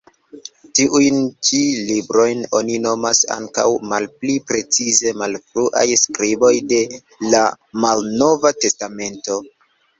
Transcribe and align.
Tiujn 0.77 1.17
ĉi 1.49 1.59
librojn 1.89 2.41
oni 2.61 2.79
nomas 2.85 3.21
ankaŭ, 3.37 3.67
malpli 3.93 4.39
precize, 4.53 5.15
"malfruaj 5.21 5.87
skriboj 6.07 6.53
de 6.75 6.83
la 7.37 7.47
Malnova 7.87 8.57
Testamento". 8.67 9.43